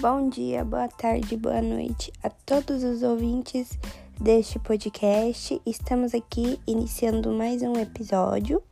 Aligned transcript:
Bom 0.00 0.30
dia, 0.30 0.64
boa 0.64 0.88
tarde, 0.88 1.36
boa 1.36 1.60
noite 1.60 2.10
a 2.22 2.30
todos 2.30 2.82
os 2.82 3.02
ouvintes 3.02 3.78
deste 4.18 4.58
podcast. 4.58 5.60
Estamos 5.66 6.14
aqui 6.14 6.58
iniciando 6.66 7.30
mais 7.30 7.60
um 7.60 7.74
episódio. 7.74 8.62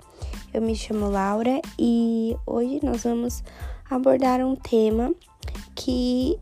Eu 0.55 0.63
me 0.63 0.75
chamo 0.75 1.11
Laura 1.11 1.61
e 1.79 2.35
hoje 2.47 2.81
nós 2.83 3.03
vamos 3.03 3.45
abordar 3.91 4.41
um 4.41 4.57
tema 4.57 5.15
que 5.75 6.39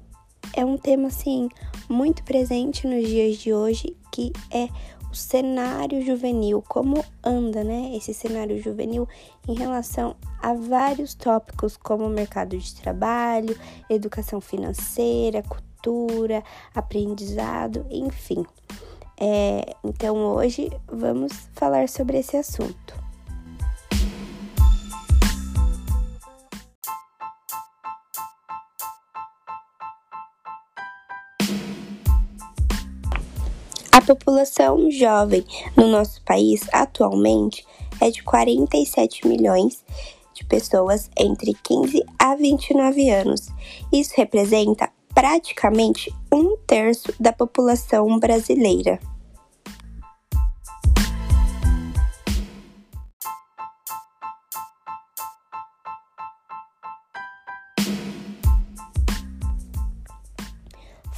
é 0.55 0.65
um 0.65 0.79
tema 0.79 1.09
assim 1.09 1.49
muito 1.89 2.23
presente 2.23 2.87
nos 2.87 3.09
dias 3.09 3.39
de 3.39 3.53
hoje, 3.53 3.97
que 4.13 4.33
é 4.53 4.69
cenário 5.17 6.05
juvenil, 6.05 6.63
como 6.69 7.05
anda, 7.25 7.65
né, 7.65 7.93
esse 7.97 8.13
cenário 8.13 8.63
juvenil 8.63 9.09
em 9.49 9.55
relação 9.55 10.15
a 10.47 10.55
vários 10.55 11.13
tópicos 11.13 11.77
como 11.77 12.09
mercado 12.09 12.57
de 12.57 12.73
trabalho, 12.77 13.59
educação 13.91 14.41
financeira, 14.41 15.43
cultura, 15.43 16.41
aprendizado, 16.73 17.85
enfim. 17.91 18.47
É, 19.21 19.75
então 19.83 20.17
hoje 20.17 20.71
vamos 20.87 21.33
falar 21.53 21.89
sobre 21.89 22.19
esse 22.19 22.37
assunto. 22.37 22.95
A 33.91 34.01
população 34.01 34.89
jovem 34.93 35.45
no 35.77 35.89
nosso 35.89 36.23
país 36.23 36.69
atualmente 36.73 37.67
é 38.01 38.11
de 38.11 38.23
47 38.23 39.27
milhões 39.27 39.85
de 40.37 40.45
pessoas 40.45 41.11
entre 41.19 41.55
15 41.55 42.05
a 42.19 42.37
29 42.37 43.11
anos. 43.11 43.49
Isso 43.91 44.13
representa 44.17 44.91
praticamente 45.15 46.15
um 46.31 46.59
terço 46.67 47.13
da 47.19 47.33
população 47.33 48.19
brasileira. 48.19 49.01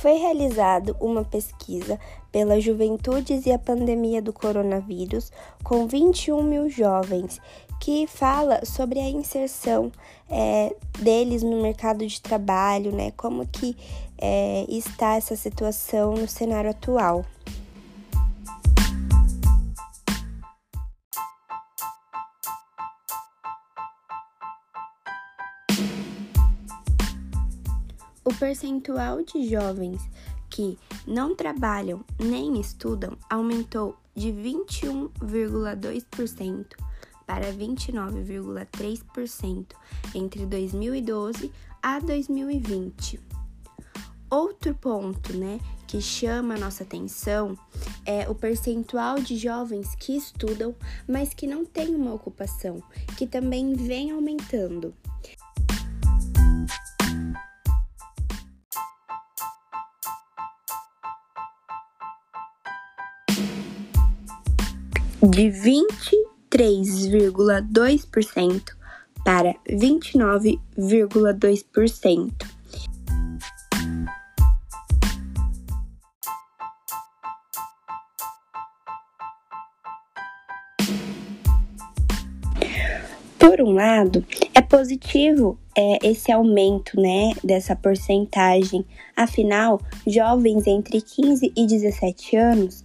Foi 0.00 0.12
realizada 0.12 0.94
uma 1.00 1.24
pesquisa 1.24 1.98
pela 2.30 2.60
Juventudes 2.60 3.46
e 3.46 3.50
a 3.50 3.58
Pandemia 3.58 4.22
do 4.22 4.32
Coronavírus 4.32 5.32
com 5.64 5.88
21 5.88 6.41
mil 6.41 6.70
jovens, 6.70 7.41
que 7.80 8.06
fala 8.06 8.64
sobre 8.64 9.00
a 9.00 9.10
inserção 9.10 9.91
é, 10.30 10.72
deles 11.00 11.42
no 11.42 11.60
mercado 11.60 12.06
de 12.06 12.22
trabalho, 12.22 12.92
né? 12.92 13.10
Como 13.16 13.44
que 13.44 13.76
é, 14.16 14.64
está 14.69 15.16
essa 15.16 15.34
situação 15.34 16.14
no 16.14 16.28
cenário 16.28 16.70
atual. 16.70 17.24
Percentual 28.48 29.22
de 29.22 29.46
jovens 29.46 30.00
que 30.48 30.78
não 31.06 31.36
trabalham 31.36 32.02
nem 32.18 32.58
estudam 32.58 33.14
aumentou 33.28 33.94
de 34.16 34.28
21,2% 34.28 36.64
para 37.26 37.52
29,3% 37.52 39.66
entre 40.14 40.46
2012 40.46 41.52
a 41.82 41.98
2020. 41.98 43.20
Outro 44.30 44.75
ponto, 44.75 45.37
né, 45.37 45.60
que 45.87 46.00
chama 46.00 46.54
a 46.54 46.58
nossa 46.58 46.84
atenção 46.84 47.54
é 48.06 48.26
o 48.31 48.34
percentual 48.34 49.20
de 49.20 49.37
jovens 49.37 49.94
que 49.94 50.16
estudam, 50.16 50.75
mas 51.06 51.34
que 51.34 51.47
não 51.47 51.66
têm 51.66 51.94
uma 51.94 52.14
ocupação, 52.14 52.82
que 53.19 53.26
também 53.26 53.75
vem 53.75 54.10
aumentando. 54.10 54.94
De 65.23 65.53
23,2% 66.53 68.62
para 69.25 69.55
29,2%. 69.69 72.33
Por 83.39 83.61
um 83.61 83.73
lado, 83.73 84.25
é 84.55 84.62
positivo 84.62 85.59
é, 85.77 85.99
esse 86.06 86.31
aumento 86.31 87.00
né, 87.00 87.33
dessa 87.43 87.75
porcentagem, 87.75 88.87
afinal, 89.17 89.81
jovens 90.06 90.65
entre 90.67 91.00
15 91.00 91.53
e 91.56 91.67
17 91.67 92.37
anos 92.37 92.85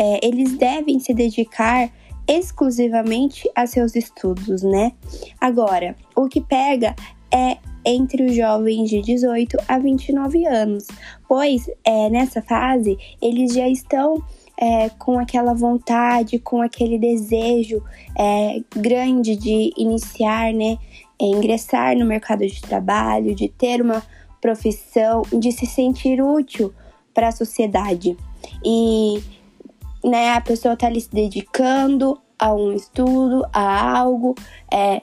é, 0.00 0.26
eles 0.26 0.56
devem 0.56 0.98
se 0.98 1.12
dedicar 1.12 1.92
exclusivamente 2.26 3.50
a 3.54 3.66
seus 3.66 3.94
estudos, 3.94 4.62
né? 4.62 4.92
Agora, 5.38 5.94
o 6.16 6.26
que 6.26 6.40
pega 6.40 6.96
é 7.30 7.58
entre 7.84 8.24
os 8.24 8.34
jovens 8.34 8.88
de 8.88 9.02
18 9.02 9.58
a 9.68 9.78
29 9.78 10.46
anos, 10.46 10.86
pois 11.28 11.68
é, 11.84 12.08
nessa 12.08 12.40
fase 12.40 12.96
eles 13.20 13.52
já 13.52 13.68
estão 13.68 14.22
é, 14.58 14.88
com 14.90 15.18
aquela 15.18 15.52
vontade, 15.52 16.38
com 16.38 16.62
aquele 16.62 16.98
desejo 16.98 17.82
é, 18.18 18.62
grande 18.74 19.36
de 19.36 19.72
iniciar, 19.76 20.52
né, 20.52 20.78
é, 21.20 21.26
ingressar 21.26 21.94
no 21.96 22.06
mercado 22.06 22.46
de 22.46 22.60
trabalho, 22.62 23.34
de 23.34 23.48
ter 23.48 23.82
uma 23.82 24.02
profissão, 24.40 25.22
de 25.38 25.52
se 25.52 25.66
sentir 25.66 26.22
útil 26.22 26.72
para 27.12 27.28
a 27.28 27.32
sociedade. 27.32 28.16
E 28.64 29.22
né, 30.04 30.34
a 30.34 30.40
pessoa 30.40 30.74
está 30.74 30.86
ali 30.86 31.00
se 31.00 31.10
dedicando 31.10 32.20
a 32.38 32.54
um 32.54 32.72
estudo, 32.72 33.44
a 33.52 33.98
algo, 33.98 34.34
é, 34.72 35.02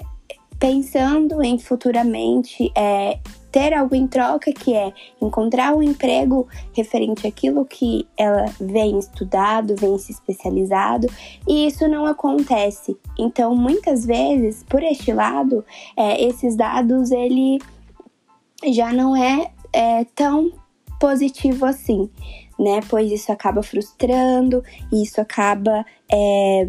pensando 0.60 1.42
em 1.44 1.60
futuramente 1.60 2.72
é, 2.76 3.20
ter 3.52 3.74
algo 3.74 3.96
em 3.96 4.08
troca, 4.08 4.52
que 4.52 4.74
é 4.74 4.92
encontrar 5.22 5.74
um 5.76 5.84
emprego 5.84 6.48
referente 6.74 7.28
àquilo 7.28 7.66
que 7.66 8.08
ela 8.18 8.46
vem 8.60 8.98
estudado, 8.98 9.76
vem 9.76 9.98
se 10.00 10.12
especializado, 10.12 11.08
e 11.48 11.68
isso 11.68 11.88
não 11.88 12.06
acontece. 12.06 12.98
Então, 13.18 13.56
muitas 13.56 14.06
vezes, 14.06 14.64
por 14.64 14.84
este 14.84 15.14
lado, 15.14 15.64
é, 15.96 16.24
esses 16.24 16.56
dados 16.56 17.12
ele 17.12 17.60
já 18.74 18.92
não 18.92 19.16
é, 19.16 19.52
é 19.72 20.04
tão 20.16 20.52
positivo 21.00 21.66
assim 21.66 22.10
né? 22.60 22.80
Pois 22.90 23.12
isso 23.12 23.32
acaba 23.32 23.62
frustrando, 23.62 24.64
isso 24.92 25.22
acaba 25.22 25.86
é, 26.12 26.68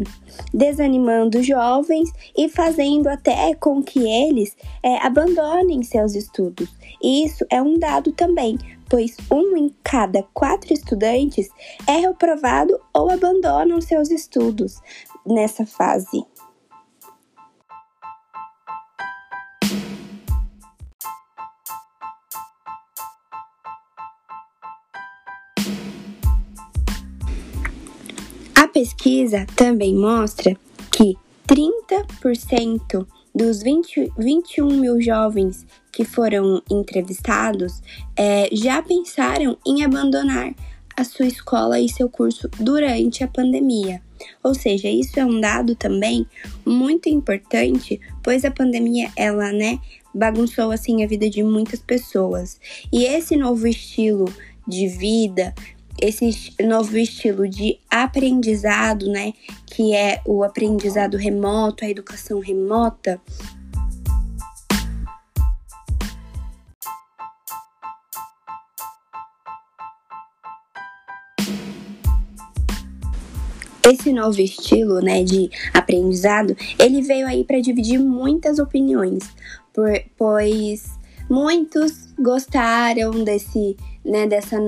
desanimando 0.53 1.41
jovens 1.41 2.11
e 2.37 2.49
fazendo 2.49 3.07
até 3.07 3.53
com 3.55 3.81
que 3.81 3.99
eles 3.99 4.55
é, 4.83 4.97
abandonem 5.05 5.83
seus 5.83 6.15
estudos. 6.15 6.69
E 7.01 7.25
isso 7.25 7.45
é 7.49 7.61
um 7.61 7.77
dado 7.77 8.11
também, 8.11 8.57
pois 8.89 9.15
um 9.31 9.55
em 9.55 9.73
cada 9.83 10.23
quatro 10.33 10.73
estudantes 10.73 11.49
é 11.87 11.97
reprovado 11.97 12.79
ou 12.93 13.09
abandonam 13.09 13.79
seus 13.81 14.09
estudos 14.09 14.81
nessa 15.25 15.65
fase. 15.65 16.25
Pesquisa 28.67 29.45
também 29.55 29.95
mostra 29.95 30.57
que 30.91 31.15
30% 31.47 33.07
dos 33.33 33.61
20, 33.61 34.11
21 34.17 34.67
mil 34.67 35.01
jovens 35.01 35.65
que 35.91 36.03
foram 36.03 36.61
entrevistados 36.69 37.81
é, 38.15 38.49
já 38.51 38.81
pensaram 38.81 39.57
em 39.65 39.83
abandonar 39.83 40.53
a 40.95 41.03
sua 41.03 41.25
escola 41.25 41.79
e 41.79 41.87
seu 41.87 42.09
curso 42.09 42.49
durante 42.59 43.23
a 43.23 43.27
pandemia. 43.27 44.01
Ou 44.43 44.53
seja, 44.53 44.89
isso 44.89 45.19
é 45.19 45.25
um 45.25 45.39
dado 45.39 45.75
também 45.75 46.27
muito 46.65 47.07
importante, 47.07 47.99
pois 48.21 48.43
a 48.43 48.51
pandemia 48.51 49.09
ela, 49.15 49.51
né, 49.53 49.79
bagunçou 50.13 50.71
assim 50.71 51.03
a 51.03 51.07
vida 51.07 51.29
de 51.29 51.41
muitas 51.41 51.79
pessoas. 51.79 52.59
E 52.91 53.05
esse 53.05 53.37
novo 53.37 53.65
estilo 53.65 54.25
de 54.67 54.87
vida, 54.87 55.53
esse 56.01 56.53
novo 56.61 56.97
estilo 56.97 57.47
de 57.47 57.79
aprendizado, 57.89 59.07
né, 59.07 59.33
que 59.65 59.95
é 59.95 60.21
o 60.25 60.43
aprendizado 60.43 61.17
remoto, 61.17 61.83
a 61.83 61.89
educação 61.89 62.39
remota, 62.39 63.21
Esse 73.91 74.13
novo 74.13 74.39
estilo, 74.39 74.99
né, 74.99 75.23
de 75.23 75.49
aprendizado, 75.73 76.55
ele 76.77 77.01
veio 77.01 77.25
aí 77.25 77.43
para 77.43 77.59
dividir 77.59 77.97
muitas 77.97 78.59
opiniões, 78.59 79.23
por, 79.73 79.91
pois 80.15 80.91
muitos 81.27 82.13
gostaram 82.19 83.23
desse, 83.23 83.75
né, 84.05 84.27
dessa 84.27 84.59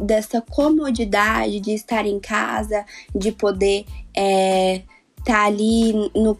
dessa 0.00 0.40
comodidade 0.40 1.60
de 1.60 1.72
estar 1.72 2.06
em 2.06 2.20
casa, 2.20 2.84
de 3.14 3.32
poder 3.32 3.84
é, 4.16 4.82
tá 5.26 5.44
ali 5.44 5.92
no, 6.14 6.38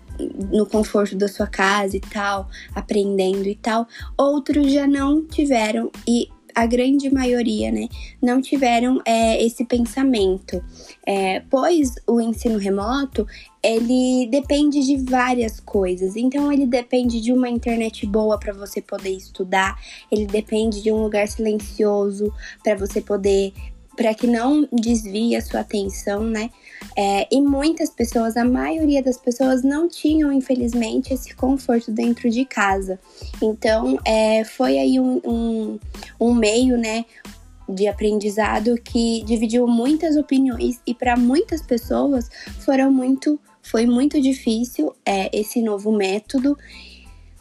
no 0.53 0.65
conforto 0.65 1.17
da 1.17 1.27
sua 1.27 1.49
casa 1.49 1.97
e 1.97 2.01
tal, 2.01 2.49
aprendendo 2.73 3.49
e 3.49 3.57
tal. 3.57 3.89
Outros 4.17 4.73
já 4.73 4.87
não 4.87 5.27
tiveram 5.27 5.91
e 6.07 6.29
a 6.57 6.65
grande 6.65 7.13
maioria, 7.13 7.71
né, 7.71 7.87
não 8.21 8.41
tiveram 8.41 8.99
é, 9.05 9.45
esse 9.45 9.63
pensamento, 9.67 10.65
é, 11.07 11.41
pois 11.51 11.97
o 12.07 12.19
ensino 12.19 12.59
remoto 12.59 13.27
ele 13.63 14.27
depende 14.31 14.81
de 14.81 14.97
várias 14.97 15.61
coisas. 15.61 16.17
Então 16.17 16.51
ele 16.51 16.67
depende 16.67 17.21
de 17.21 17.31
uma 17.31 17.49
internet 17.51 18.07
boa 18.07 18.39
para 18.39 18.55
você 18.55 18.81
poder 18.81 19.11
estudar, 19.11 19.79
ele 20.11 20.25
depende 20.25 20.83
de 20.83 20.91
um 20.91 21.03
lugar 21.03 21.29
silencioso 21.29 22.33
para 22.65 22.75
você 22.75 23.03
poder 23.03 23.53
para 23.97 24.15
que 24.15 24.27
não 24.27 24.69
desvie 24.73 25.35
a 25.35 25.41
sua 25.41 25.61
atenção, 25.61 26.23
né? 26.23 26.51
É, 26.97 27.27
e 27.35 27.41
muitas 27.41 27.91
pessoas, 27.91 28.37
a 28.37 28.45
maioria 28.45 29.03
das 29.03 29.17
pessoas 29.17 29.63
não 29.63 29.89
tinham, 29.89 30.33
infelizmente, 30.33 31.15
esse 31.15 31.35
conforto 31.35 31.91
dentro 31.91 32.31
de 32.31 32.45
casa. 32.45 33.01
Então, 33.43 33.99
é, 34.05 34.45
foi 34.45 34.79
aí 34.79 35.01
um, 35.01 35.21
um, 35.25 35.79
um 36.21 36.35
meio, 36.35 36.77
né? 36.77 37.05
de 37.69 37.89
aprendizado 37.89 38.77
que 38.81 39.25
dividiu 39.25 39.67
muitas 39.67 40.17
opiniões 40.17 40.81
e 40.87 40.95
para 40.95 41.17
muitas 41.17 41.61
pessoas 41.61 42.31
foram 42.61 42.93
muito 42.93 43.41
foi 43.61 43.87
muito 43.87 44.21
difícil 44.21 44.95
é, 45.05 45.37
esse 45.37 45.61
novo 45.61 45.91
método 45.91 46.57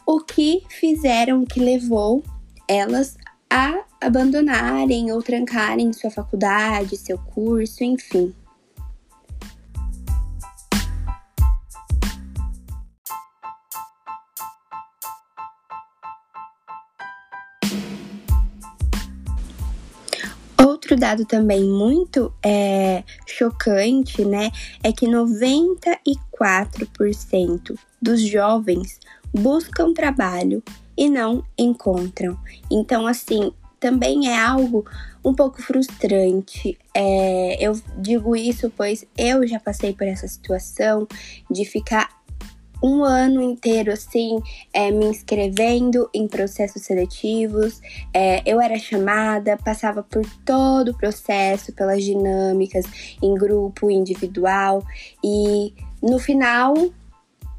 o 0.04 0.18
que 0.18 0.62
fizeram 0.68 1.44
que 1.44 1.60
levou 1.60 2.24
elas 2.68 3.16
a 3.56 3.82
abandonarem 4.02 5.10
ou 5.10 5.22
trancarem 5.22 5.90
sua 5.90 6.10
faculdade, 6.10 6.98
seu 6.98 7.16
curso, 7.16 7.82
enfim. 7.82 8.34
Outro 20.62 20.98
dado 20.98 21.24
também 21.24 21.64
muito 21.64 22.30
é, 22.44 23.02
chocante, 23.26 24.22
né, 24.22 24.50
é 24.82 24.92
que 24.92 25.06
94% 25.06 27.74
dos 28.02 28.20
jovens 28.20 29.00
buscam 29.32 29.94
trabalho 29.94 30.62
e 30.96 31.08
não 31.08 31.44
encontram. 31.58 32.38
Então, 32.70 33.06
assim, 33.06 33.52
também 33.78 34.28
é 34.28 34.38
algo 34.38 34.84
um 35.24 35.34
pouco 35.34 35.60
frustrante. 35.60 36.78
É, 36.94 37.56
eu 37.60 37.78
digo 37.98 38.34
isso 38.36 38.72
pois 38.76 39.04
eu 39.16 39.46
já 39.46 39.58
passei 39.58 39.92
por 39.92 40.06
essa 40.06 40.26
situação 40.26 41.06
de 41.50 41.64
ficar 41.64 42.08
um 42.82 43.02
ano 43.02 43.40
inteiro 43.40 43.90
assim 43.90 44.38
é, 44.72 44.90
me 44.90 45.06
inscrevendo 45.06 46.08
em 46.14 46.28
processos 46.28 46.82
seletivos. 46.82 47.80
É, 48.12 48.42
eu 48.46 48.60
era 48.60 48.78
chamada, 48.78 49.56
passava 49.56 50.02
por 50.02 50.24
todo 50.44 50.90
o 50.90 50.96
processo, 50.96 51.72
pelas 51.72 52.04
dinâmicas 52.04 52.84
em 53.22 53.34
grupo, 53.34 53.90
individual 53.90 54.82
e 55.24 55.74
no 56.02 56.18
final 56.18 56.74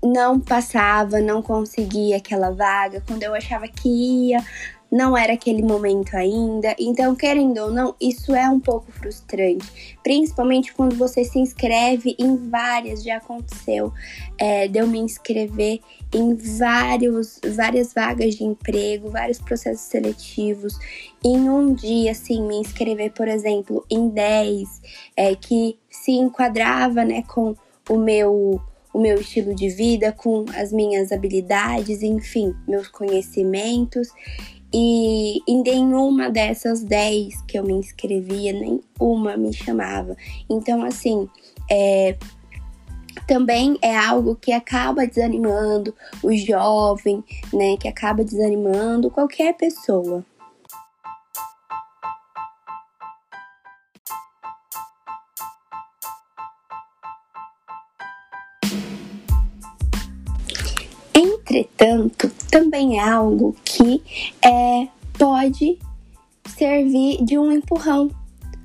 não 0.04 0.40
passava, 0.40 1.20
não 1.20 1.42
conseguia 1.42 2.18
aquela 2.18 2.52
vaga. 2.52 3.04
Quando 3.06 3.24
eu 3.24 3.34
achava 3.34 3.68
que 3.68 3.88
ia, 3.88 4.44
não 4.92 5.18
era 5.18 5.34
aquele 5.34 5.62
momento 5.62 6.16
ainda. 6.16 6.76
Então, 6.80 7.16
querendo 7.16 7.58
ou 7.60 7.72
não, 7.72 7.96
isso 8.00 8.34
é 8.34 8.50
um 8.50 8.60
pouco 8.60 8.92
frustrante. 8.92 9.98
Principalmente 10.02 10.74
quando 10.74 10.96
você 10.96 11.24
se 11.24 11.40
inscreve 11.40 12.16
em 12.18 12.50
várias, 12.50 13.04
já 13.04 13.18
aconteceu, 13.18 13.92
é, 14.38 14.68
de 14.68 14.80
eu 14.80 14.88
me 14.88 15.00
inscrever 15.00 15.82
em 16.14 16.36
vários, 16.36 17.40
várias 17.56 17.94
vagas 17.94 18.36
de 18.36 18.44
emprego, 18.44 19.10
vários 19.10 19.40
processos 19.40 19.88
seletivos. 19.88 20.80
Em 21.24 21.50
um 21.50 21.74
dia, 21.74 22.12
assim, 22.12 22.42
me 22.48 22.56
inscrever, 22.56 23.12
por 23.12 23.28
exemplo, 23.28 23.86
em 23.90 24.08
10, 24.10 24.82
é, 25.18 25.36
que 25.36 25.78
se 25.90 26.12
enquadrava 26.12 27.04
né, 27.04 27.24
com 27.24 27.56
o 27.90 27.98
meu 27.98 28.62
o 28.98 29.00
meu 29.00 29.22
estilo 29.22 29.54
de 29.54 29.70
vida, 29.70 30.12
com 30.12 30.44
as 30.56 30.74
minhas 30.74 31.12
habilidades, 31.12 32.02
enfim, 32.02 32.56
meus 32.68 32.88
conhecimentos. 32.88 34.10
E 34.74 35.40
em 35.48 35.62
nenhuma 35.62 36.32
dessas 36.32 36.82
10 36.82 37.44
que 37.44 37.60
eu 37.60 37.64
me 37.64 37.74
inscrevia, 37.74 38.52
nem 38.54 38.82
uma 39.00 39.38
me 39.38 39.54
chamava. 39.54 40.18
Então, 40.50 40.84
assim, 40.84 41.30
é, 41.70 42.18
também 43.28 43.78
é 43.84 43.96
algo 43.96 44.36
que 44.36 44.52
acaba 44.52 45.06
desanimando 45.06 45.94
o 46.24 46.34
jovem, 46.36 47.24
né? 47.54 47.78
Que 47.80 47.88
acaba 47.88 48.24
desanimando 48.24 49.12
qualquer 49.12 49.54
pessoa. 49.56 50.26
Entretanto, 61.58 62.32
também 62.52 63.00
é 63.00 63.10
algo 63.10 63.56
que 63.66 64.04
é, 64.44 64.88
pode 65.18 65.80
servir 66.56 67.24
de 67.24 67.38
um 67.38 67.52
empurrão 67.52 68.12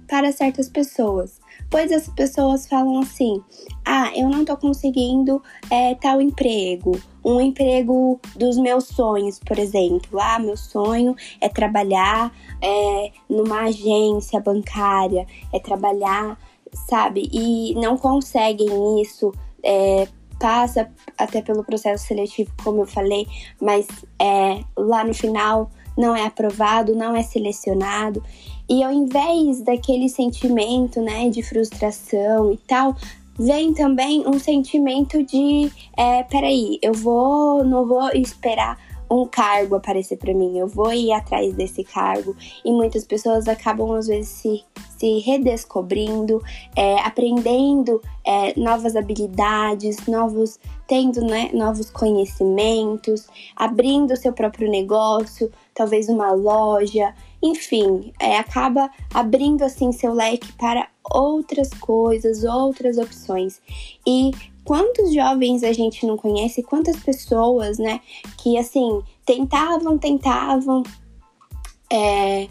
para 0.06 0.30
certas 0.30 0.68
pessoas. 0.68 1.40
Pois 1.70 1.90
as 1.90 2.06
pessoas 2.10 2.66
falam 2.66 3.00
assim: 3.00 3.42
ah, 3.82 4.12
eu 4.14 4.28
não 4.28 4.44
tô 4.44 4.54
conseguindo 4.58 5.42
é, 5.70 5.94
tal 5.94 6.20
emprego, 6.20 7.00
um 7.24 7.40
emprego 7.40 8.20
dos 8.36 8.58
meus 8.58 8.88
sonhos, 8.88 9.38
por 9.38 9.58
exemplo. 9.58 10.20
Ah, 10.20 10.38
meu 10.38 10.56
sonho 10.56 11.16
é 11.40 11.48
trabalhar 11.48 12.30
é, 12.60 13.10
numa 13.26 13.62
agência 13.62 14.38
bancária, 14.38 15.26
é 15.50 15.58
trabalhar, 15.58 16.38
sabe? 16.90 17.30
E 17.32 17.74
não 17.76 17.96
conseguem 17.96 19.00
isso. 19.00 19.32
É, 19.64 20.06
passa 20.42 20.90
até 21.16 21.40
pelo 21.40 21.62
processo 21.62 22.04
seletivo, 22.04 22.50
como 22.64 22.82
eu 22.82 22.86
falei, 22.86 23.28
mas 23.60 23.86
é, 24.20 24.60
lá 24.76 25.04
no 25.04 25.14
final 25.14 25.70
não 25.96 26.16
é 26.16 26.26
aprovado, 26.26 26.96
não 26.96 27.14
é 27.14 27.22
selecionado. 27.22 28.20
E 28.68 28.82
ao 28.82 28.92
invés 28.92 29.60
daquele 29.62 30.08
sentimento, 30.08 31.00
né, 31.00 31.28
de 31.28 31.44
frustração 31.44 32.50
e 32.50 32.56
tal, 32.56 32.96
vem 33.38 33.72
também 33.72 34.26
um 34.26 34.38
sentimento 34.40 35.22
de, 35.22 35.70
é, 35.96 36.24
peraí, 36.24 36.78
eu 36.82 36.92
vou, 36.92 37.62
não 37.62 37.86
vou 37.86 38.08
esperar 38.10 38.76
um 39.12 39.26
cargo 39.26 39.74
aparecer 39.74 40.16
para 40.16 40.32
mim, 40.32 40.58
eu 40.58 40.66
vou 40.66 40.92
ir 40.92 41.12
atrás 41.12 41.52
desse 41.54 41.84
cargo. 41.84 42.34
E 42.64 42.72
muitas 42.72 43.04
pessoas 43.04 43.46
acabam, 43.46 43.92
às 43.92 44.06
vezes, 44.06 44.28
se, 44.28 44.64
se 44.96 45.18
redescobrindo, 45.18 46.42
é, 46.74 46.98
aprendendo 47.00 48.00
é, 48.24 48.58
novas 48.58 48.96
habilidades, 48.96 50.06
novos, 50.06 50.58
tendo 50.88 51.20
né, 51.20 51.50
novos 51.52 51.90
conhecimentos, 51.90 53.26
abrindo 53.54 54.16
seu 54.16 54.32
próprio 54.32 54.70
negócio, 54.70 55.50
talvez 55.74 56.08
uma 56.08 56.32
loja, 56.32 57.14
enfim, 57.42 58.12
é, 58.20 58.38
acaba 58.38 58.90
abrindo 59.12 59.62
assim 59.62 59.90
seu 59.90 60.12
leque 60.12 60.52
para 60.52 60.88
outras 61.12 61.70
coisas, 61.70 62.44
outras 62.44 62.98
opções. 62.98 63.60
E 64.06 64.30
quantos 64.64 65.12
jovens 65.12 65.64
a 65.64 65.72
gente 65.72 66.06
não 66.06 66.16
conhece, 66.16 66.62
quantas 66.62 66.96
pessoas, 66.96 67.78
né, 67.78 68.00
que 68.38 68.56
assim, 68.56 69.02
tentavam, 69.26 69.98
tentavam 69.98 70.82
é, 71.92 72.46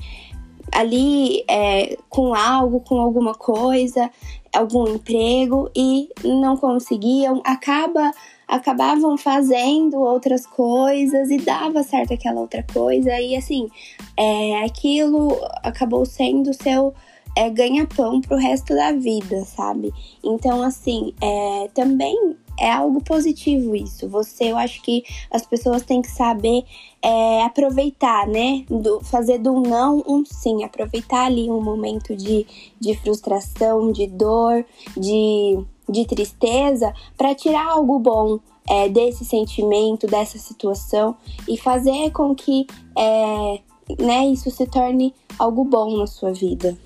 ali 0.72 1.44
é, 1.50 1.98
com 2.10 2.34
algo, 2.34 2.82
com 2.82 3.00
alguma 3.00 3.34
coisa, 3.34 4.10
algum 4.54 4.88
emprego 4.88 5.70
e 5.76 6.10
não 6.24 6.58
conseguiam, 6.58 7.42
acaba 7.46 8.12
acabavam 8.52 9.18
fazendo 9.18 9.98
outras 10.02 10.46
coisas 10.46 11.30
e 11.30 11.38
dava 11.38 11.82
certo 11.84 12.14
aquela 12.14 12.42
outra 12.42 12.64
coisa 12.74 13.18
e 13.20 13.34
assim 13.36 13.70
é, 14.18 14.64
aquilo 14.66 15.40
acabou 15.64 16.06
sendo 16.06 16.54
seu 16.54 16.94
é, 17.34 17.50
ganha-pão 17.50 18.20
pro 18.20 18.36
resto 18.36 18.76
da 18.76 18.92
vida, 18.92 19.46
sabe? 19.46 19.94
Então, 20.22 20.62
assim, 20.62 21.14
é, 21.22 21.70
também 21.74 22.36
é 22.60 22.72
algo 22.72 23.02
positivo 23.02 23.74
isso. 23.74 24.10
Você, 24.10 24.52
eu 24.52 24.58
acho 24.58 24.82
que 24.82 25.04
as 25.32 25.46
pessoas 25.46 25.84
têm 25.84 26.02
que 26.02 26.12
saber 26.12 26.64
é, 27.02 27.44
aproveitar, 27.44 28.28
né? 28.28 28.66
Do, 28.70 29.00
fazer 29.02 29.38
do 29.38 29.62
não 29.62 30.04
um 30.06 30.26
sim. 30.26 30.64
Aproveitar 30.64 31.26
ali 31.26 31.50
um 31.50 31.62
momento 31.62 32.16
de, 32.16 32.46
de 32.80 32.96
frustração, 32.98 33.92
de 33.94 34.08
dor, 34.08 34.66
de 34.98 35.58
de 35.92 36.06
tristeza 36.06 36.94
para 37.18 37.36
tirar 37.36 37.72
algo 37.72 38.00
bom 38.00 38.40
é, 38.70 38.88
desse 38.88 39.26
sentimento, 39.26 40.08
dessa 40.08 40.38
situação 40.38 41.16
e 41.48 41.58
fazer 41.58 42.12
com 42.12 42.34
que 42.34 42.66
é, 42.98 43.60
né, 44.00 44.26
isso 44.28 44.50
se 44.50 44.66
torne 44.66 45.14
algo 45.38 45.64
bom 45.64 45.98
na 45.98 46.08
sua 46.08 46.32
vida. 46.32 46.78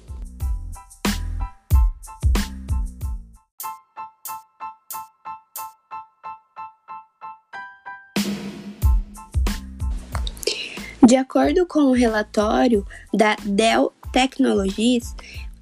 De 11.05 11.15
acordo 11.15 11.67
com 11.67 11.81
o 11.81 11.91
relatório 11.91 12.83
da 13.13 13.35
Dell 13.45 13.93
Technologies, 14.11 15.15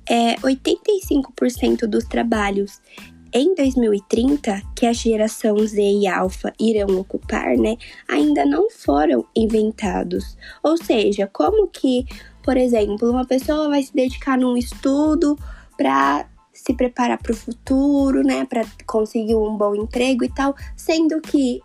é, 0.10 0.36
85% 0.38 1.86
dos 1.86 2.06
trabalhos 2.06 2.82
em 3.34 3.56
2030 3.56 4.62
que 4.76 4.86
a 4.86 4.94
geração 4.94 5.58
Z 5.58 5.82
e 5.82 6.08
Alpha 6.08 6.54
irão 6.60 7.00
ocupar, 7.00 7.58
né, 7.58 7.76
ainda 8.08 8.46
não 8.46 8.70
foram 8.70 9.26
inventados. 9.36 10.38
Ou 10.62 10.78
seja, 10.78 11.28
como 11.32 11.68
que, 11.68 12.06
por 12.44 12.58
exemplo, 12.58 13.10
uma 13.10 13.26
pessoa 13.26 13.70
vai 13.70 13.82
se 13.82 13.94
dedicar 13.94 14.38
num 14.38 14.56
estudo 14.56 15.38
para 15.76 16.28
se 16.54 16.74
preparar 16.74 17.18
para 17.18 17.32
o 17.32 17.36
futuro, 17.36 18.22
né, 18.22 18.46
para 18.46 18.64
conseguir 18.86 19.36
um 19.36 19.58
bom 19.58 19.76
emprego 19.76 20.24
e 20.24 20.30
tal, 20.30 20.56
sendo 20.78 21.20
que 21.20 21.60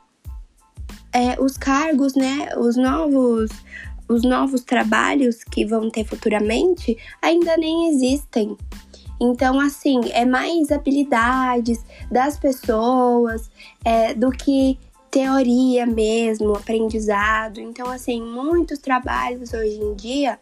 é, 1.12 1.40
os 1.40 1.56
cargos, 1.56 2.14
né, 2.14 2.48
os 2.56 2.76
novos 2.76 3.50
os 4.08 4.22
novos 4.22 4.62
trabalhos 4.62 5.44
que 5.44 5.66
vão 5.66 5.90
ter 5.90 6.02
futuramente 6.02 6.96
ainda 7.20 7.56
nem 7.58 7.90
existem. 7.90 8.56
Então, 9.20 9.58
assim, 9.58 10.00
é 10.12 10.24
mais 10.24 10.70
habilidades 10.70 11.84
das 12.10 12.38
pessoas 12.38 13.50
é, 13.84 14.14
do 14.14 14.30
que 14.30 14.78
teoria 15.10 15.86
mesmo, 15.86 16.54
aprendizado. 16.54 17.60
Então, 17.60 17.90
assim, 17.90 18.22
muitos 18.22 18.78
trabalhos 18.78 19.52
hoje 19.52 19.80
em 19.80 19.94
dia 19.94 20.38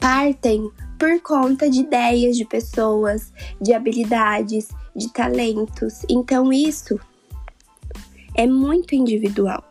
partem 0.00 0.70
por 0.98 1.20
conta 1.22 1.68
de 1.68 1.80
ideias 1.80 2.36
de 2.36 2.44
pessoas, 2.44 3.32
de 3.60 3.72
habilidades, 3.72 4.68
de 4.94 5.12
talentos. 5.12 6.04
Então, 6.08 6.52
isso 6.52 6.98
é 8.34 8.46
muito 8.46 8.94
individual. 8.94 9.62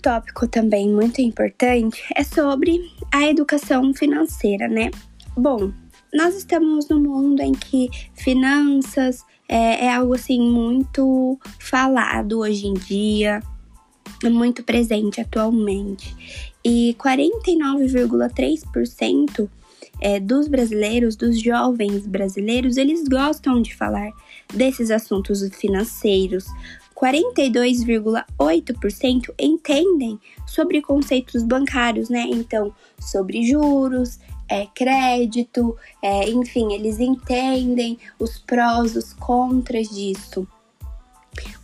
Tópico 0.00 0.48
também 0.48 0.88
muito 0.88 1.20
importante 1.20 2.02
é 2.16 2.24
sobre 2.24 2.80
a 3.12 3.28
educação 3.28 3.92
financeira, 3.94 4.66
né? 4.68 4.90
Bom, 5.36 5.72
nós 6.12 6.36
estamos 6.36 6.88
num 6.88 7.00
mundo 7.00 7.40
em 7.40 7.52
que 7.52 7.88
finanças 8.14 9.24
é, 9.48 9.86
é 9.86 9.94
algo 9.94 10.14
assim 10.14 10.40
muito 10.40 11.38
falado 11.58 12.40
hoje 12.40 12.66
em 12.66 12.74
dia, 12.74 13.40
muito 14.24 14.62
presente 14.62 15.20
atualmente. 15.20 16.14
E 16.64 16.96
49,3% 16.98 19.48
é, 20.00 20.18
dos 20.18 20.48
brasileiros, 20.48 21.14
dos 21.16 21.38
jovens 21.40 22.06
brasileiros, 22.06 22.76
eles 22.76 23.06
gostam 23.06 23.62
de 23.62 23.72
falar 23.74 24.10
desses 24.52 24.90
assuntos 24.90 25.48
financeiros, 25.54 26.46
42,8% 27.00 29.32
entendem 29.38 30.20
sobre 30.46 30.82
conceitos 30.82 31.42
bancários, 31.42 32.10
né? 32.10 32.26
Então, 32.28 32.74
sobre 33.00 33.46
juros, 33.46 34.20
é, 34.48 34.66
crédito, 34.66 35.74
é, 36.02 36.28
enfim, 36.28 36.74
eles 36.74 37.00
entendem 37.00 37.98
os 38.18 38.38
prós, 38.38 38.94
os 38.96 39.14
contras 39.14 39.88
disso. 39.88 40.46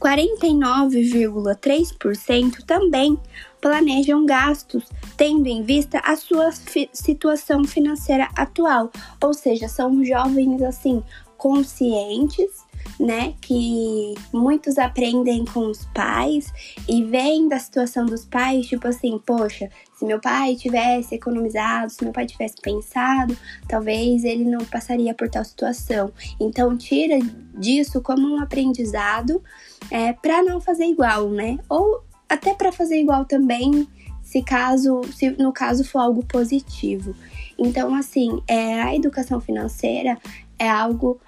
49,3% 0.01 2.63
também 2.65 3.19
planejam 3.61 4.25
gastos, 4.25 4.85
tendo 5.17 5.49
em 5.49 5.65
vista 5.65 5.99
a 5.99 6.15
sua 6.17 6.53
fi 6.53 6.89
situação 6.93 7.65
financeira 7.65 8.29
atual, 8.37 8.93
ou 9.23 9.35
seja, 9.35 9.67
são 9.69 10.05
jovens 10.05 10.63
assim 10.63 11.03
conscientes 11.37 12.65
né? 12.99 13.35
Que 13.41 14.15
muitos 14.33 14.79
aprendem 14.79 15.45
com 15.45 15.71
os 15.71 15.85
pais 15.87 16.53
e 16.89 17.05
vêm 17.05 17.49
da 17.49 17.59
situação 17.59 18.07
dos 18.07 18.25
pais, 18.25 18.67
tipo 18.67 18.89
assim, 18.89 19.19
poxa, 19.25 19.71
se 19.95 20.05
meu 20.05 20.21
pai 20.21 20.55
tivesse 20.57 21.15
economizado, 21.15 21.91
se 21.91 22.05
meu 22.05 22.13
pai 22.13 22.27
tivesse 22.27 22.57
pensado, 22.61 23.37
talvez 23.69 24.25
ele 24.25 24.45
não 24.45 24.65
passaria 24.65 25.15
por 25.15 25.29
tal 25.29 25.45
situação. 25.45 26.13
Então 26.41 26.77
tira 26.77 27.19
disso 27.59 28.01
como 28.03 28.27
um 28.29 28.41
aprendizado 28.41 29.43
é, 29.91 30.13
para 30.13 30.43
não 30.43 30.61
fazer 30.61 30.87
igual, 30.87 31.29
né? 31.31 31.59
Ou 31.69 32.03
até 32.29 32.55
para 32.55 32.73
fazer 32.73 33.01
igual 33.01 33.25
também, 33.25 33.87
se 34.23 34.43
caso, 34.43 35.01
se 35.15 35.31
no 35.31 35.53
caso 35.53 35.85
for 35.85 36.01
algo 36.01 36.25
positivo. 36.25 37.15
Então, 37.59 37.95
assim, 37.95 38.43
é, 38.47 38.83
a 38.83 38.95
educação 38.95 39.41
financeira 39.41 40.19
é 40.59 40.69
algo 40.69 41.21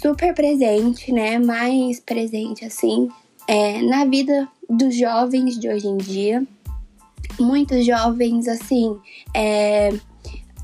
super 0.00 0.34
presente, 0.34 1.12
né? 1.12 1.38
Mais 1.38 2.00
presente 2.00 2.64
assim 2.64 3.08
é, 3.46 3.82
na 3.82 4.04
vida 4.04 4.48
dos 4.68 4.94
jovens 4.94 5.58
de 5.58 5.68
hoje 5.68 5.88
em 5.88 5.96
dia. 5.96 6.46
Muitos 7.38 7.84
jovens 7.84 8.46
assim 8.48 8.96
é, 9.34 9.90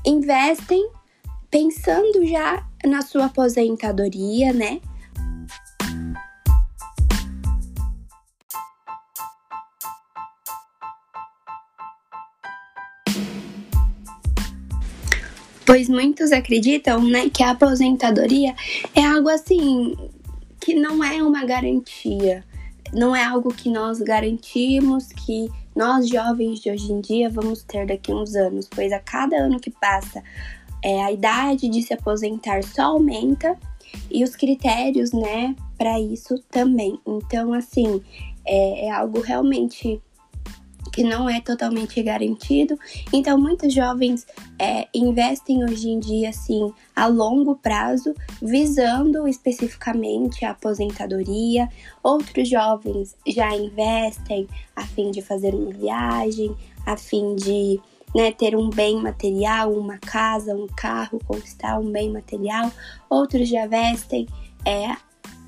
investem 0.05 0.89
pensando 1.49 2.25
já 2.25 2.65
na 2.85 3.01
sua 3.01 3.25
aposentadoria, 3.25 4.53
né? 4.53 4.79
Pois 15.65 15.89
muitos 15.89 16.31
acreditam, 16.31 17.03
né, 17.03 17.29
que 17.29 17.43
a 17.43 17.51
aposentadoria 17.51 18.53
é 18.93 19.03
algo 19.03 19.29
assim 19.29 19.95
que 20.59 20.73
não 20.73 21.03
é 21.03 21.21
uma 21.21 21.45
garantia, 21.45 22.43
não 22.93 23.15
é 23.15 23.23
algo 23.23 23.53
que 23.53 23.69
nós 23.69 23.99
garantimos 23.99 25.07
que 25.07 25.49
nós 25.75 26.07
jovens 26.07 26.59
de 26.59 26.71
hoje 26.71 26.91
em 26.91 27.01
dia 27.01 27.29
vamos 27.29 27.63
ter 27.63 27.85
daqui 27.85 28.11
a 28.11 28.15
uns 28.15 28.35
anos, 28.35 28.67
pois 28.73 28.91
a 28.91 28.99
cada 28.99 29.35
ano 29.37 29.59
que 29.59 29.69
passa 29.69 30.23
é, 30.83 31.03
a 31.03 31.11
idade 31.11 31.67
de 31.67 31.81
se 31.81 31.93
aposentar 31.93 32.63
só 32.63 32.83
aumenta 32.83 33.57
e 34.09 34.23
os 34.23 34.35
critérios, 34.35 35.11
né, 35.11 35.55
para 35.77 35.99
isso 35.99 36.37
também. 36.49 36.99
Então, 37.05 37.53
assim, 37.53 38.01
é, 38.45 38.85
é 38.85 38.91
algo 38.91 39.19
realmente 39.19 40.01
que 40.95 41.03
não 41.03 41.29
é 41.29 41.41
totalmente 41.41 42.01
garantido. 42.01 42.79
Então, 43.11 43.37
muitos 43.37 43.73
jovens 43.73 44.25
é, 44.57 44.87
investem 44.93 45.61
hoje 45.61 45.89
em 45.89 45.99
dia, 45.99 46.29
assim, 46.29 46.73
a 46.95 47.05
longo 47.05 47.57
prazo, 47.57 48.15
visando 48.41 49.27
especificamente 49.27 50.45
a 50.45 50.51
aposentadoria. 50.51 51.67
Outros 52.01 52.47
jovens 52.47 53.13
já 53.27 53.53
investem 53.53 54.47
a 54.73 54.85
fim 54.85 55.11
de 55.11 55.21
fazer 55.21 55.53
uma 55.53 55.73
viagem, 55.73 56.55
a 56.85 56.95
fim 56.95 57.35
de 57.35 57.77
né, 58.15 58.31
ter 58.31 58.55
um 58.55 58.69
bem 58.69 58.95
material, 59.01 59.73
uma 59.73 59.97
casa, 59.97 60.55
um 60.55 60.67
carro, 60.67 61.19
conquistar 61.27 61.77
um 61.77 61.91
bem 61.91 62.09
material. 62.09 62.71
Outros 63.09 63.49
já 63.49 63.65
investem 63.65 64.25
é, 64.65 64.95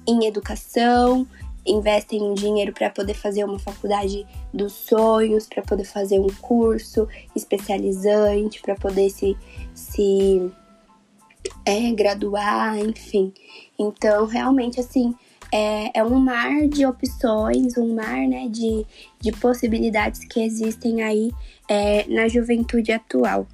em 0.05 0.25
educação, 0.25 1.25
investem 1.67 2.21
um 2.21 2.33
dinheiro 2.33 2.73
para 2.73 2.89
poder 2.89 3.13
fazer 3.13 3.43
uma 3.43 3.59
faculdade 3.59 4.25
dos 4.53 4.73
sonhos, 4.73 5.47
para 5.47 5.61
poder 5.61 5.85
fazer 5.85 6.19
um 6.19 6.27
curso 6.41 7.07
especializante, 7.35 8.61
para 8.61 8.75
poder 8.75 9.09
se, 9.09 9.37
se 9.73 10.51
é, 11.65 11.91
graduar, 11.91 12.77
enfim. 12.79 13.33
Então, 13.77 14.25
realmente, 14.25 14.79
assim, 14.79 15.13
é, 15.51 15.99
é 15.99 16.03
um 16.03 16.19
mar 16.19 16.67
de 16.67 16.85
opções, 16.85 17.77
um 17.77 17.95
mar 17.95 18.27
né, 18.27 18.47
de, 18.49 18.85
de 19.19 19.31
possibilidades 19.33 20.25
que 20.25 20.41
existem 20.41 21.03
aí 21.03 21.31
é, 21.69 22.05
na 22.07 22.27
juventude 22.27 22.91
atual. 22.91 23.47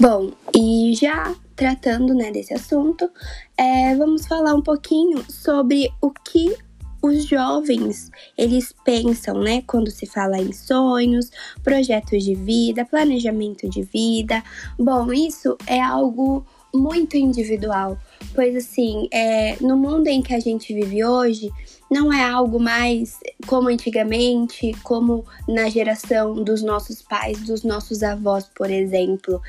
Bom, 0.00 0.30
e 0.56 0.94
já 0.94 1.34
tratando 1.56 2.14
né, 2.14 2.30
desse 2.30 2.54
assunto, 2.54 3.10
é, 3.56 3.96
vamos 3.96 4.28
falar 4.28 4.54
um 4.54 4.62
pouquinho 4.62 5.24
sobre 5.28 5.90
o 6.00 6.12
que 6.12 6.54
os 7.02 7.24
jovens, 7.24 8.08
eles 8.36 8.72
pensam, 8.84 9.40
né, 9.40 9.62
quando 9.66 9.90
se 9.90 10.06
fala 10.06 10.38
em 10.38 10.52
sonhos, 10.52 11.32
projetos 11.64 12.22
de 12.22 12.36
vida, 12.36 12.84
planejamento 12.84 13.68
de 13.68 13.82
vida. 13.82 14.40
Bom, 14.78 15.12
isso 15.12 15.58
é 15.66 15.80
algo 15.80 16.46
muito 16.72 17.16
individual, 17.16 17.98
pois 18.36 18.54
assim, 18.54 19.08
é, 19.12 19.56
no 19.60 19.76
mundo 19.76 20.06
em 20.06 20.22
que 20.22 20.32
a 20.32 20.40
gente 20.40 20.72
vive 20.72 21.04
hoje, 21.04 21.50
não 21.90 22.12
é 22.12 22.22
algo 22.22 22.60
mais 22.60 23.18
como 23.46 23.68
antigamente, 23.68 24.72
como 24.82 25.24
na 25.48 25.68
geração 25.68 26.34
dos 26.34 26.62
nossos 26.62 27.02
pais, 27.02 27.40
dos 27.42 27.62
nossos 27.62 28.02
avós, 28.02 28.44
por 28.54 28.70
exemplo, 28.70 29.40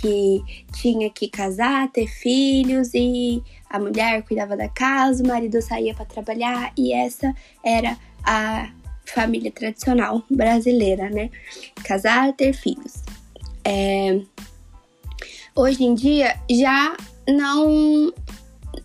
que 0.00 0.42
tinha 0.72 1.08
que 1.10 1.28
casar, 1.28 1.90
ter 1.90 2.06
filhos 2.06 2.90
e 2.94 3.42
a 3.70 3.78
mulher 3.78 4.22
cuidava 4.22 4.56
da 4.56 4.68
casa, 4.68 5.22
o 5.22 5.26
marido 5.26 5.60
saía 5.62 5.94
para 5.94 6.04
trabalhar 6.04 6.72
e 6.76 6.92
essa 6.92 7.34
era 7.64 7.96
a 8.22 8.70
família 9.06 9.50
tradicional 9.50 10.22
brasileira, 10.30 11.08
né? 11.08 11.30
Casar, 11.84 12.32
ter 12.34 12.52
filhos. 12.52 13.02
É... 13.64 14.20
Hoje 15.54 15.84
em 15.84 15.94
dia 15.94 16.38
já 16.50 16.96
não 17.26 18.12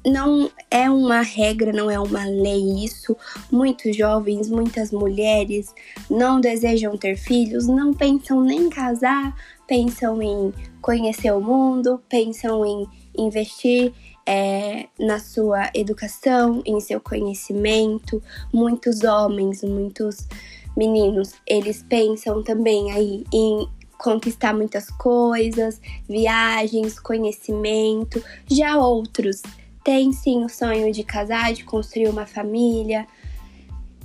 não 0.06 0.50
é 0.70 0.90
uma 0.90 1.22
regra, 1.22 1.72
não 1.72 1.90
é 1.90 2.00
uma 2.00 2.26
lei 2.26 2.84
isso. 2.84 3.16
Muitos 3.52 3.96
jovens, 3.96 4.50
muitas 4.50 4.92
mulheres 4.92 5.74
não 6.10 6.40
desejam 6.40 6.98
ter 6.98 7.16
filhos, 7.16 7.68
não 7.68 7.94
pensam 7.94 8.42
nem 8.42 8.64
em 8.64 8.70
casar, 8.70 9.36
pensam 9.68 10.22
em 10.22 10.54
conhecer 10.82 11.32
o 11.32 11.42
mundo, 11.42 12.02
pensam 12.10 12.66
em 12.66 12.88
investir 13.18 13.94
é, 14.26 14.88
na 15.00 15.20
sua 15.20 15.70
educação, 15.74 16.62
em 16.66 16.80
seu 16.80 17.00
conhecimento. 17.00 18.22
Muitos 18.54 19.04
homens, 19.04 19.64
muitos 19.64 20.28
meninos, 20.76 21.34
eles 21.46 21.84
pensam 21.84 22.44
também 22.44 22.92
aí 22.92 23.24
em 23.34 23.68
conquistar 23.98 24.54
muitas 24.54 24.90
coisas, 24.90 25.80
viagens, 26.10 27.00
conhecimento. 27.00 28.24
Já 28.48 28.78
outros 28.78 29.44
tem 29.84 30.12
sim 30.12 30.44
o 30.44 30.50
sonho 30.50 30.92
de 30.92 31.04
casar, 31.04 31.54
de 31.54 31.64
construir 31.64 32.08
uma 32.08 32.26
família. 32.26 33.08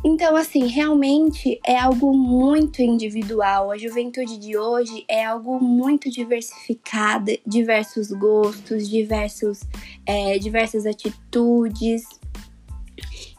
Então, 0.04 0.36
assim, 0.36 0.66
realmente 0.66 1.58
é 1.66 1.78
algo 1.78 2.16
muito 2.16 2.80
individual. 2.80 3.70
A 3.70 3.78
juventude 3.78 4.38
de 4.38 4.56
hoje 4.56 5.04
é 5.08 5.24
algo 5.24 5.58
muito 5.58 6.10
diversificada, 6.10 7.36
diversos 7.46 8.10
gostos, 8.12 8.88
diversos, 8.88 9.60
é, 10.04 10.38
diversas 10.38 10.86
atitudes. 10.86 12.04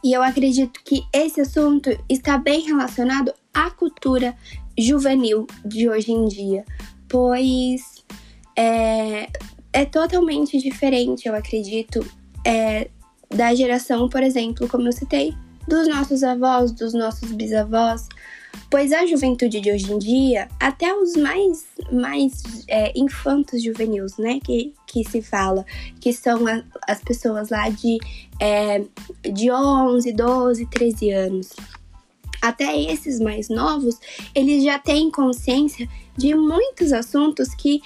E 0.04 0.12
eu 0.12 0.22
acredito 0.22 0.80
que 0.84 1.02
esse 1.12 1.40
assunto 1.40 1.90
está 2.08 2.36
bem 2.38 2.60
relacionado 2.60 3.32
à 3.52 3.70
cultura 3.70 4.36
juvenil 4.78 5.46
de 5.64 5.88
hoje 5.88 6.12
em 6.12 6.26
dia, 6.26 6.64
pois 7.08 8.04
é, 8.54 9.28
é 9.72 9.84
totalmente 9.84 10.58
diferente, 10.58 11.26
eu 11.26 11.34
acredito, 11.34 12.04
é, 12.48 12.88
da 13.28 13.54
geração, 13.54 14.08
por 14.08 14.22
exemplo, 14.22 14.66
como 14.68 14.88
eu 14.88 14.92
citei, 14.92 15.34
dos 15.68 15.86
nossos 15.86 16.22
avós, 16.22 16.72
dos 16.72 16.94
nossos 16.94 17.30
bisavós, 17.32 18.08
pois 18.70 18.90
a 18.90 19.04
juventude 19.04 19.60
de 19.60 19.70
hoje 19.70 19.92
em 19.92 19.98
dia, 19.98 20.48
até 20.58 20.94
os 20.94 21.14
mais, 21.14 21.66
mais 21.92 22.64
é, 22.66 22.90
infantos 22.98 23.62
juvenis, 23.62 24.16
né, 24.16 24.40
que, 24.42 24.72
que 24.86 25.04
se 25.04 25.20
fala, 25.20 25.66
que 26.00 26.10
são 26.10 26.46
a, 26.46 26.62
as 26.86 27.02
pessoas 27.02 27.50
lá 27.50 27.68
de, 27.68 27.98
é, 28.40 28.82
de 29.30 29.50
11, 29.50 30.10
12, 30.12 30.66
13 30.70 31.10
anos. 31.10 31.50
Até 32.40 32.80
esses 32.80 33.20
mais 33.20 33.50
novos, 33.50 33.98
eles 34.34 34.64
já 34.64 34.78
têm 34.78 35.10
consciência 35.10 35.86
de 36.16 36.34
muitos 36.34 36.92
assuntos 36.92 37.48
que 37.54 37.82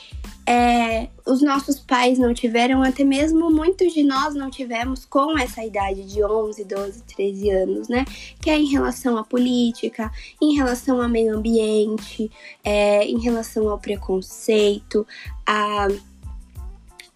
é, 0.46 1.08
os 1.26 1.40
nossos 1.40 1.78
pais 1.78 2.18
não 2.18 2.34
tiveram, 2.34 2.82
até 2.82 3.04
mesmo 3.04 3.50
muitos 3.50 3.92
de 3.92 4.02
nós 4.02 4.34
não 4.34 4.50
tivemos 4.50 5.04
com 5.04 5.38
essa 5.38 5.64
idade 5.64 6.04
de 6.04 6.24
11, 6.24 6.64
12, 6.64 7.02
13 7.04 7.50
anos, 7.50 7.88
né? 7.88 8.04
Que 8.40 8.50
é 8.50 8.58
em 8.58 8.66
relação 8.66 9.16
à 9.16 9.24
política, 9.24 10.10
em 10.40 10.54
relação 10.54 11.00
ao 11.00 11.08
meio 11.08 11.36
ambiente, 11.36 12.30
é, 12.64 13.04
em 13.04 13.20
relação 13.20 13.68
ao 13.68 13.78
preconceito, 13.78 15.06
a 15.46 15.88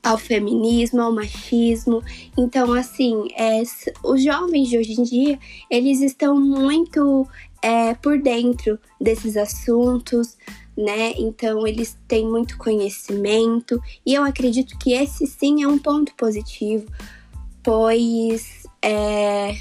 ao 0.02 0.16
feminismo, 0.16 1.00
ao 1.00 1.12
machismo. 1.12 2.00
Então, 2.38 2.72
assim, 2.72 3.26
é, 3.36 3.60
os 4.04 4.22
jovens 4.22 4.68
de 4.68 4.78
hoje 4.78 5.00
em 5.00 5.02
dia, 5.02 5.36
eles 5.68 6.00
estão 6.00 6.40
muito 6.40 7.26
é, 7.60 7.92
por 7.94 8.16
dentro 8.22 8.78
desses 9.00 9.36
assuntos, 9.36 10.36
né? 10.76 11.12
Então 11.16 11.66
eles 11.66 11.98
têm 12.06 12.26
muito 12.26 12.58
conhecimento 12.58 13.80
e 14.04 14.14
eu 14.14 14.24
acredito 14.24 14.78
que 14.78 14.92
esse 14.92 15.26
sim 15.26 15.62
é 15.62 15.68
um 15.68 15.78
ponto 15.78 16.14
positivo, 16.14 16.86
pois 17.62 18.66
é, 18.82 19.56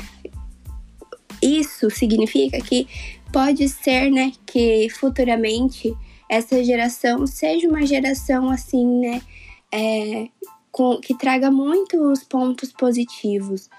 isso 1.41 1.89
significa 1.89 2.60
que 2.60 2.88
pode 3.32 3.67
ser, 3.69 4.10
né, 4.10 4.32
que 4.45 4.89
futuramente 4.89 5.93
essa 6.30 6.63
geração 6.63 7.28
seja 7.28 7.67
uma 7.67 7.86
geração 7.86 8.49
assim, 8.49 8.86
né, 8.99 9.21
é, 9.71 10.28
com, 10.71 10.97
que 10.97 11.17
traga 11.17 11.51
muitos 11.51 12.23
pontos 12.23 12.71
positivos 12.71 13.69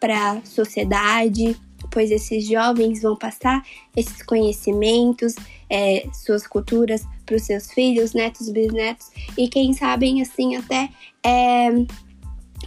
para 0.00 0.32
a 0.32 0.44
sociedade, 0.44 1.56
pois 1.90 2.10
esses 2.10 2.46
jovens 2.46 3.02
vão 3.02 3.16
passar 3.16 3.62
esses 3.96 4.22
conhecimentos, 4.22 5.34
é, 5.70 6.08
suas 6.12 6.46
culturas 6.46 7.02
para 7.24 7.36
os 7.36 7.42
seus 7.42 7.72
filhos, 7.72 8.12
netos, 8.12 8.48
bisnetos 8.48 9.10
e 9.36 9.48
quem 9.48 9.72
sabe 9.72 10.20
assim 10.20 10.56
até 10.56 10.88
é, 11.24 11.70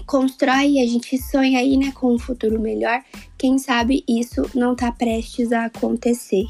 constrói, 0.06 0.80
a 0.80 0.88
gente 0.88 1.18
sonha 1.18 1.60
aí 1.60 1.78
né, 1.78 1.92
com 1.92 2.14
um 2.14 2.20
futuro 2.20 2.60
melhor. 2.60 3.04
Quem 3.38 3.60
sabe 3.60 4.04
isso 4.08 4.50
não 4.56 4.74
está 4.74 4.92
prestes 4.92 5.52
a 5.52 5.66
acontecer. 5.66 6.48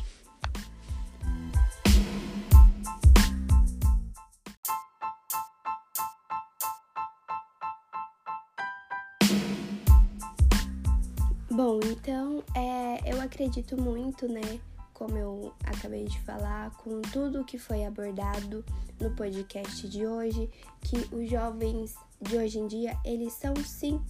Bom, 11.52 11.82
então 11.84 12.42
é, 12.56 13.14
eu 13.14 13.20
acredito 13.20 13.76
muito, 13.76 14.30
né, 14.30 14.60
como 15.00 15.18
eu 15.18 15.54
acabei 15.64 16.04
de 16.04 16.20
falar, 16.24 16.72
com 16.72 17.02
tudo 17.02 17.46
que 17.46 17.58
foi 17.58 17.86
abordado 17.86 18.66
no 19.00 19.10
podcast 19.12 19.88
de 19.88 20.06
hoje, 20.06 20.50
que 20.82 20.98
os 21.16 21.30
jovens 21.30 21.96
de 22.22 22.36
hoje 22.36 22.60
em 22.60 22.68
dia, 22.68 22.98
eles 23.06 23.32
são 23.32 23.56
sim 23.56 24.02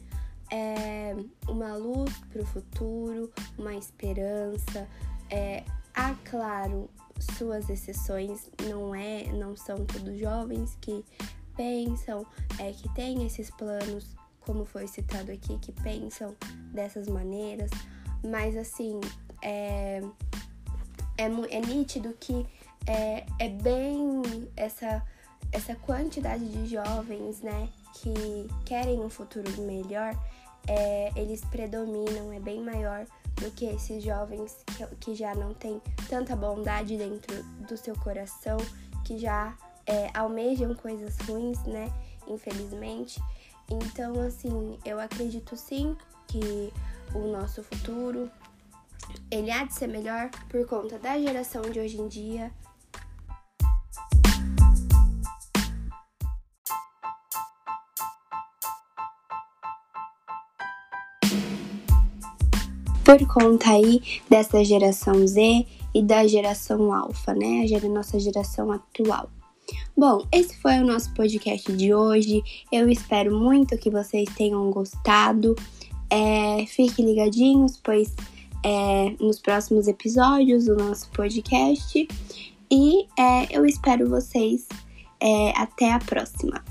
é, 0.52 1.16
uma 1.48 1.76
luz 1.76 2.12
para 2.32 2.42
o 2.42 2.46
futuro, 2.46 3.32
uma 3.56 3.76
esperança. 3.76 4.88
É, 5.30 5.64
há, 5.94 6.16
claro, 6.26 6.90
suas 7.38 7.70
exceções, 7.70 8.50
não 8.68 8.96
é, 8.96 9.26
não 9.32 9.56
são 9.56 9.86
todos 9.86 10.18
jovens 10.18 10.76
que 10.82 11.06
pensam, 11.56 12.26
é, 12.58 12.72
que 12.72 12.92
têm 12.96 13.28
esses 13.28 13.52
planos 13.52 14.16
como 14.40 14.66
foi 14.66 14.88
citado 14.88 15.32
aqui, 15.32 15.60
que 15.60 15.72
pensam 15.72 16.36
dessas 16.74 17.08
maneiras, 17.08 17.70
mas 18.24 18.58
assim, 18.58 19.00
é, 19.44 20.02
é, 21.20 21.58
é 21.58 21.60
nítido 21.60 22.16
que 22.18 22.48
é, 22.88 23.26
é 23.38 23.50
bem 23.50 24.22
essa, 24.56 25.06
essa 25.52 25.76
quantidade 25.76 26.48
de 26.48 26.66
jovens, 26.68 27.42
né, 27.42 27.68
que 27.96 28.48
querem 28.66 29.04
um 29.04 29.10
futuro 29.10 29.50
melhor, 29.62 30.16
é, 30.66 31.12
eles 31.16 31.44
predominam, 31.46 32.32
é 32.32 32.40
bem 32.40 32.62
maior 32.62 33.06
do 33.36 33.52
que 33.52 33.66
esses 33.66 34.04
jovens 34.04 34.64
que, 34.66 34.96
que 34.96 35.16
já 35.16 35.36
não 35.36 35.54
têm 35.54 35.82
tanta 36.08 36.36
bondade 36.36 36.98
dentro 36.98 37.44
do 37.68 37.76
seu 37.76 37.96
coração, 37.98 38.58
que 39.04 39.18
já 39.18 39.58
é, 39.86 40.10
almejam 40.14 40.74
coisas 40.74 41.18
ruins, 41.28 41.62
né, 41.64 41.92
infelizmente. 42.28 43.22
Então, 43.70 44.20
assim, 44.22 44.80
eu 44.86 45.00
acredito 45.00 45.56
sim 45.58 45.96
que 46.28 46.72
o 47.14 47.28
nosso 47.28 47.64
futuro 47.64 48.32
ele 49.32 49.52
há 49.52 49.64
de 49.64 49.74
ser 49.74 49.88
melhor 49.88 50.30
por 50.50 50.66
conta 50.66 50.98
da 50.98 51.20
geração 51.20 51.62
de 51.62 51.80
hoje 51.80 52.00
em 52.00 52.08
dia. 52.08 52.52
Por 63.04 63.28
conta 63.28 63.72
aí 63.72 64.02
dessa 64.30 64.64
geração 64.64 65.26
Z 65.26 65.66
e 65.96 66.04
da 66.04 66.28
geração 66.28 66.94
Alpha, 66.94 67.34
né? 67.34 67.66
A 67.84 67.88
nossa 67.88 68.20
geração 68.20 68.72
atual. 68.72 69.30
Bom, 69.98 70.26
esse 70.32 70.56
foi 70.58 70.80
o 70.80 70.86
nosso 70.86 71.14
podcast 71.14 71.72
de 71.74 71.94
hoje. 71.94 72.44
Eu 72.72 72.90
espero 72.90 73.36
muito 73.36 73.78
que 73.78 73.90
vocês 73.90 74.28
tenham 74.36 74.70
gostado. 74.72 75.56
É, 76.10 76.66
fiquem 76.68 77.06
ligadinhos, 77.06 77.80
pois 77.84 78.16
é, 78.64 79.16
nos 79.20 79.40
próximos 79.40 79.88
episódios 79.88 80.66
do 80.66 80.76
nosso 80.76 81.10
podcast. 81.12 82.08
E 82.72 83.08
é, 83.18 83.58
eu 83.58 83.66
espero 83.66 84.10
vocês 84.10 84.68
é, 85.20 85.52
até 85.58 85.92
a 85.92 86.00
próxima. 86.00 86.64